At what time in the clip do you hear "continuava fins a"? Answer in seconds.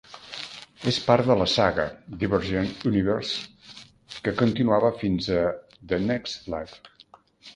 4.41-5.43